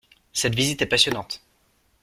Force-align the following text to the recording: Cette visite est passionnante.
Cette 0.33 0.55
visite 0.55 0.81
est 0.81 0.87
passionnante. 0.87 1.43